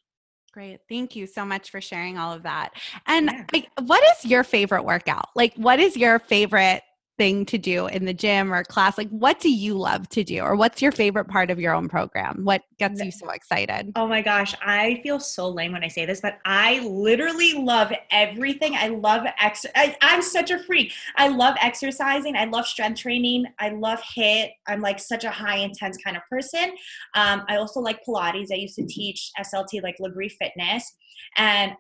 [0.53, 0.80] Great.
[0.89, 2.70] Thank you so much for sharing all of that.
[3.07, 3.45] And yeah.
[3.53, 5.28] like, what is your favorite workout?
[5.36, 6.82] Like, what is your favorite
[7.19, 8.97] thing to do in the gym or class?
[8.97, 11.89] Like, what do you love to do, or what's your favorite part of your own
[11.89, 12.45] program?
[12.45, 13.93] What gets you so excited?
[13.97, 17.93] Oh my gosh, I feel so lame when I say this, but I literally love
[18.11, 18.75] everything.
[18.77, 19.66] I love ex.
[19.75, 20.93] I, I'm such a freak.
[21.16, 22.37] I love exercising.
[22.37, 23.47] I love strength training.
[23.59, 24.51] I love HIIT.
[24.66, 26.71] I'm like such a high intense kind of person.
[27.14, 28.53] Um, I also like Pilates.
[28.53, 30.95] I used to teach SLT like Lagree Fitness,
[31.37, 31.73] and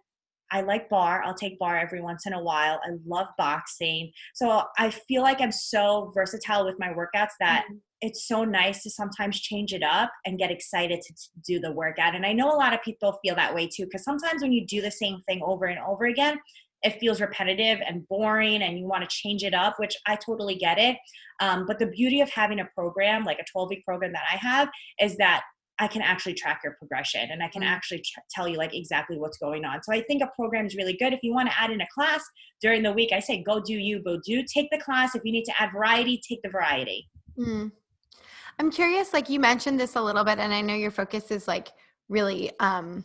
[0.50, 1.22] I like barre.
[1.24, 2.80] I'll take barre every once in a while.
[2.84, 4.10] I love boxing.
[4.34, 7.76] So I feel like I'm so versatile with my workouts that mm-hmm.
[8.00, 11.14] it's so nice to sometimes change it up and get excited to
[11.46, 12.14] do the workout.
[12.14, 14.66] And I know a lot of people feel that way too, because sometimes when you
[14.66, 16.38] do the same thing over and over again,
[16.82, 20.54] it feels repetitive and boring and you want to change it up, which I totally
[20.54, 20.96] get it.
[21.40, 24.36] Um, but the beauty of having a program, like a 12 week program that I
[24.36, 24.68] have,
[25.00, 25.42] is that
[25.80, 27.66] I can actually track your progression and I can mm.
[27.66, 29.82] actually tell you like exactly what's going on.
[29.82, 31.12] So I think a program is really good.
[31.12, 32.22] If you want to add in a class
[32.60, 35.14] during the week, I say go do you, go do take the class.
[35.14, 37.08] If you need to add variety, take the variety.
[37.38, 37.72] Mm.
[38.58, 41.46] I'm curious, like you mentioned this a little bit, and I know your focus is
[41.46, 41.68] like
[42.08, 43.04] really um,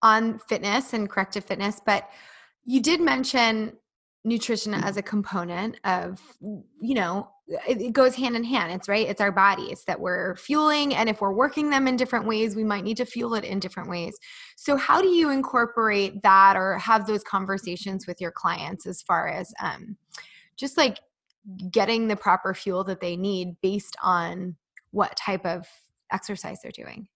[0.00, 2.08] on fitness and corrective fitness, but
[2.64, 3.72] you did mention
[4.24, 6.20] nutrition as a component of
[6.80, 8.72] you know it goes hand in hand.
[8.72, 12.26] It's right it's our bodies that we're fueling and if we're working them in different
[12.26, 14.16] ways we might need to fuel it in different ways.
[14.56, 19.28] So how do you incorporate that or have those conversations with your clients as far
[19.28, 19.96] as um,
[20.56, 21.00] just like
[21.70, 24.56] getting the proper fuel that they need based on
[24.92, 25.66] what type of
[26.10, 27.08] exercise they're doing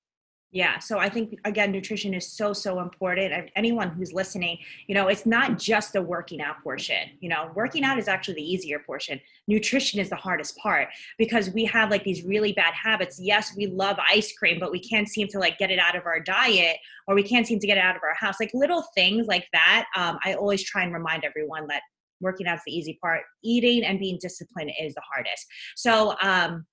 [0.51, 5.09] yeah so i think again nutrition is so so important anyone who's listening you know
[5.09, 8.78] it's not just the working out portion you know working out is actually the easier
[8.78, 9.20] portion.
[9.46, 13.18] Nutrition is the hardest part because we have like these really bad habits.
[13.20, 16.07] Yes we love ice cream but we can't seem to like get it out of
[16.07, 16.76] our diet
[17.07, 18.36] or we can't seem to get it out of our house.
[18.40, 21.82] Like little things like that um, i always try and remind everyone that
[22.20, 23.22] working out's the easy part.
[23.44, 25.46] Eating and being disciplined is the hardest.
[25.76, 26.66] So um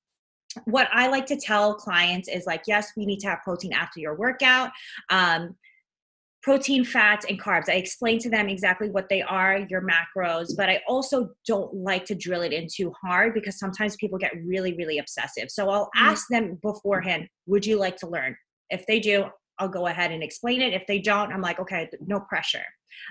[0.66, 4.00] what I like to tell clients is like, yes, we need to have protein after
[4.00, 4.72] your workout.
[5.10, 5.56] Um,
[6.46, 7.68] protein, fats, and carbs.
[7.68, 12.06] I explain to them exactly what they are, your macros, but I also don't like
[12.06, 15.50] to drill it in too hard because sometimes people get really, really obsessive.
[15.50, 16.06] So I'll mm-hmm.
[16.06, 18.38] ask them beforehand, would you like to learn?
[18.70, 19.26] If they do,
[19.60, 20.74] I'll go ahead and explain it.
[20.74, 22.64] If they don't, I'm like, okay, no pressure.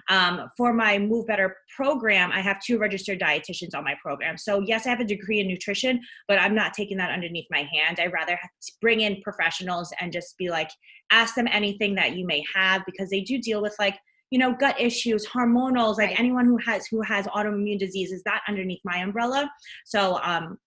[0.08, 4.38] Um, for my Move Better program, I have two registered dietitians on my program.
[4.38, 7.68] So, yes, I have a degree in nutrition, but I'm not taking that underneath my
[7.72, 7.98] hand.
[8.00, 8.38] I rather
[8.80, 10.70] bring in professionals and just be like,
[11.10, 13.98] ask them anything that you may have because they do deal with like,
[14.30, 18.80] you know gut issues hormonals like anyone who has who has autoimmune diseases that underneath
[18.82, 19.48] my umbrella
[19.84, 20.58] so um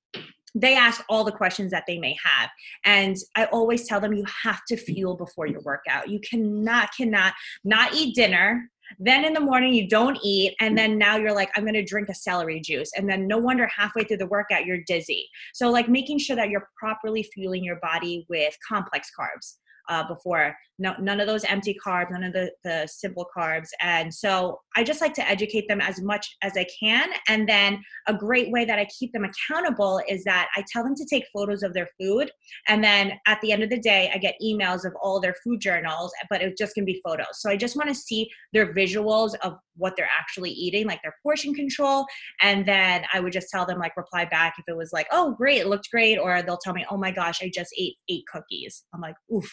[0.61, 2.49] they ask all the questions that they may have.
[2.85, 6.09] And i always tell them you have to fuel before your workout.
[6.09, 7.33] You cannot cannot
[7.63, 8.69] not eat dinner.
[8.99, 10.55] Then in the morning you don't eat.
[10.61, 13.37] And then now you're like i'm going to drink a celery juice and then no
[13.37, 15.27] wonder halfway through the workout you're dizzy.
[15.53, 19.55] So like making sure that you're properly fueling your body with complex carbs
[19.89, 20.55] uh, before.
[20.79, 23.69] No, none of those empty carbs, none of the, the simple carbs.
[23.81, 27.09] And so I just like to educate them as much as I can.
[27.27, 30.93] And then a great way that I keep them accountable is that I tell them
[30.95, 32.29] to take photos of their food.
[32.67, 35.61] And then at the end of the day, I get emails of all their food
[35.61, 37.41] journals, but it just can be photos.
[37.41, 41.15] So I just want to see their visuals of what they're actually eating, like their
[41.23, 42.05] portion control.
[42.41, 45.31] And then I would just tell them, like, reply back if it was like, oh,
[45.31, 46.17] great, it looked great.
[46.17, 48.83] Or they'll tell me, oh my gosh, I just ate eight cookies.
[48.93, 49.49] I'm like, oof,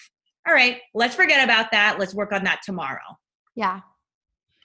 [0.46, 1.98] all right, let's forget about that.
[1.98, 3.18] Let's work on that tomorrow.
[3.54, 3.80] Yeah.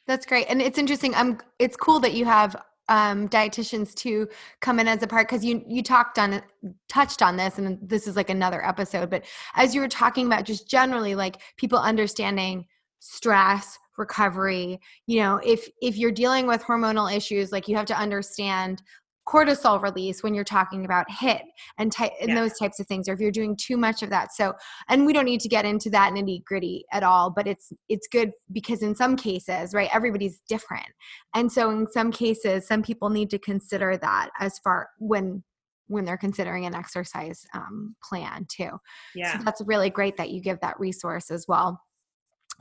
[0.08, 0.48] That's great.
[0.50, 1.14] And it's interesting.
[1.16, 2.56] I'm it's cool that you have
[2.90, 4.28] um, dietitians to
[4.60, 6.42] come in as a part because you you talked on
[6.90, 9.24] touched on this and this is like another episode but
[9.56, 12.66] as you were talking about just generally like people understanding
[12.98, 17.96] stress recovery you know if if you're dealing with hormonal issues like you have to
[17.96, 18.82] understand
[19.30, 21.44] cortisol release when you're talking about HIIT
[21.78, 22.36] and, ty- and yeah.
[22.36, 24.34] those types of things or if you're doing too much of that.
[24.34, 24.54] So
[24.88, 28.08] and we don't need to get into that nitty gritty at all but it's it's
[28.08, 30.88] good because in some cases right everybody's different.
[31.36, 35.44] And so in some cases some people need to consider that as far when
[35.88, 38.72] when they're considering an exercise um, plan too.
[39.16, 39.38] Yeah.
[39.38, 41.82] so that's really great that you give that resource as well.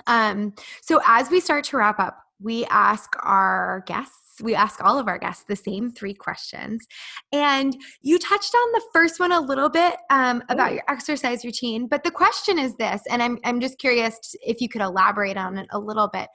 [0.07, 4.99] Um, so as we start to wrap up we ask our guests we ask all
[4.99, 6.87] of our guests the same three questions.
[7.33, 11.87] And you touched on the first one a little bit um, about your exercise routine,
[11.89, 15.59] but the question is this, and I'm, I'm just curious if you could elaborate on
[15.59, 16.29] it a little bit.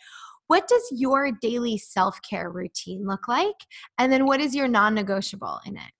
[0.48, 3.56] What does your daily self care routine look like?
[3.98, 5.92] And then what is your non negotiable in it?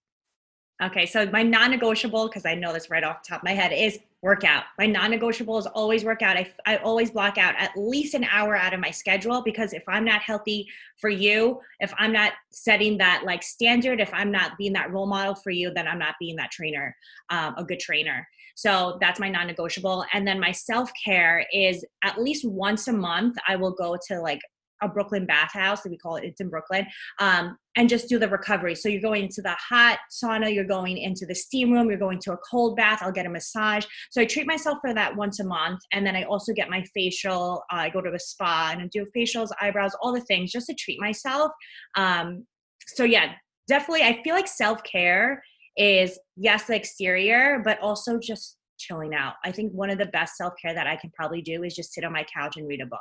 [0.82, 3.52] Okay, so my non negotiable, because I know this right off the top of my
[3.52, 4.64] head, is workout.
[4.78, 6.38] My non negotiable is always workout.
[6.38, 9.82] I, I always block out at least an hour out of my schedule because if
[9.86, 10.66] I'm not healthy
[10.98, 15.06] for you, if I'm not setting that like standard, if I'm not being that role
[15.06, 16.96] model for you, then I'm not being that trainer,
[17.28, 18.26] um, a good trainer.
[18.54, 20.06] So that's my non negotiable.
[20.14, 24.20] And then my self care is at least once a month, I will go to
[24.20, 24.40] like
[24.82, 26.86] a Brooklyn bathhouse, that we call it, it's in Brooklyn,
[27.20, 28.74] um, and just do the recovery.
[28.74, 32.18] So you're going into the hot sauna, you're going into the steam room, you're going
[32.20, 33.84] to a cold bath, I'll get a massage.
[34.10, 35.80] So I treat myself for that once a month.
[35.92, 38.88] And then I also get my facial, uh, I go to a spa and I
[38.92, 41.50] do facials, eyebrows, all the things just to treat myself.
[41.96, 42.46] Um,
[42.86, 43.32] so yeah,
[43.68, 45.42] definitely, I feel like self care
[45.76, 49.34] is yes, the exterior, but also just chilling out.
[49.44, 51.92] I think one of the best self care that I can probably do is just
[51.92, 53.00] sit on my couch and read a book.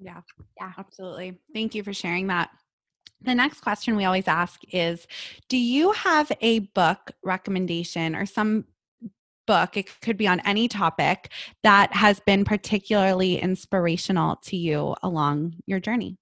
[0.00, 0.20] Yeah.
[0.56, 0.72] Yeah.
[0.76, 1.38] Absolutely.
[1.52, 2.50] Thank you for sharing that.
[3.20, 5.06] The next question we always ask is
[5.48, 8.64] Do you have a book recommendation or some
[9.48, 11.32] book, it could be on any topic,
[11.64, 16.18] that has been particularly inspirational to you along your journey?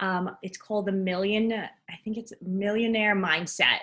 [0.00, 3.78] Um, it's called The Million, I think it's Millionaire Mindset.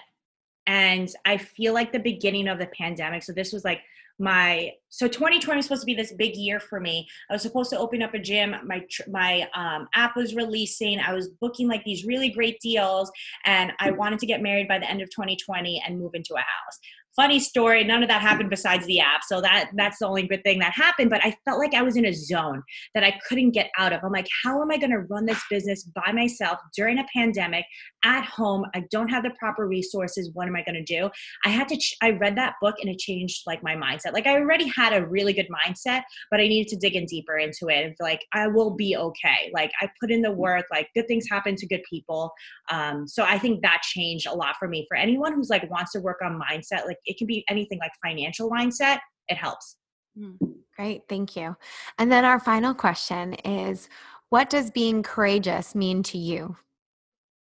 [0.68, 3.80] And I feel like the beginning of the pandemic, so this was like
[4.20, 7.08] my so 2020 was supposed to be this big year for me.
[7.30, 8.56] I was supposed to open up a gym.
[8.66, 11.00] My my um, app was releasing.
[11.00, 13.12] I was booking like these really great deals
[13.46, 16.40] and i wanted to get married by the end of 2020 and move into a
[16.40, 16.80] house.
[17.16, 20.44] Funny story none of that happened besides the app so that that's the only good
[20.44, 22.62] thing that happened but i felt like i was in a zone
[22.94, 24.04] that i couldn't get out of.
[24.04, 27.66] I'm like how am i going to run this business by myself during a pandemic
[28.04, 31.10] at home i don't have the proper resources what am i going to do?
[31.46, 34.14] I had to ch- i read that book and it changed like my mindset.
[34.14, 37.38] Like i already had a really good mindset but i needed to dig in deeper
[37.38, 39.52] into it and like i will be okay.
[39.54, 42.32] Like i put in the work like good things happen to good people.
[42.72, 44.86] Um, so i think that changed a lot for me.
[44.88, 47.92] For anyone who's like wants to work on mindset like it can be anything like
[48.04, 49.78] financial mindset it helps.
[50.18, 50.36] Hmm,
[50.76, 51.56] great thank you.
[51.98, 53.90] And then our final question is
[54.30, 56.58] what does being courageous mean to you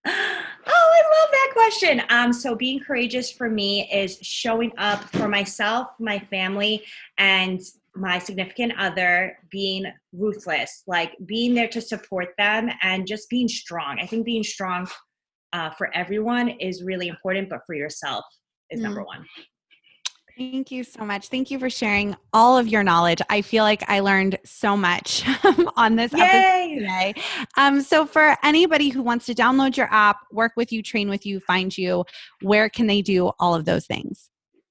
[0.08, 2.02] I love that question.
[2.10, 6.84] Um, so being courageous for me is showing up for myself, my family,
[7.18, 7.60] and
[7.94, 13.98] my significant other, being ruthless, like being there to support them and just being strong.
[14.00, 14.88] I think being strong
[15.52, 18.24] uh, for everyone is really important, but for yourself
[18.70, 18.84] is mm.
[18.84, 19.24] number one.
[20.38, 21.30] Thank you so much.
[21.30, 23.20] Thank you for sharing all of your knowledge.
[23.28, 25.24] I feel like I learned so much
[25.76, 26.20] on this Yay!
[26.22, 27.14] episode today.
[27.56, 31.26] Um, so, for anybody who wants to download your app, work with you, train with
[31.26, 32.04] you, find you,
[32.40, 34.30] where can they do all of those things?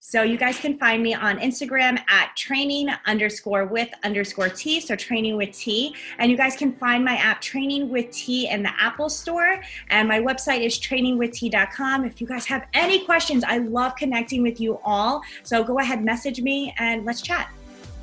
[0.10, 4.80] So you guys can find me on Instagram at training underscore with underscore T.
[4.80, 5.94] So training with T.
[6.18, 9.62] And you guys can find my app training with T in the Apple store.
[9.90, 12.06] And my website is trainingwitht.com.
[12.06, 15.24] If you guys have any questions, I love connecting with you all.
[15.44, 17.52] So go ahead, message me and let's chat.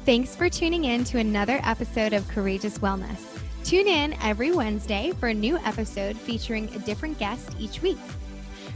[0.05, 3.41] Thanks for tuning in to another episode of Courageous Wellness.
[3.65, 7.97] Tune in every Wednesday for a new episode featuring a different guest each week.